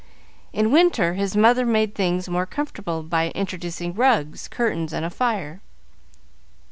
[0.51, 5.61] In winter his mother made things more comfortable by introducing rugs, curtains, and a fire.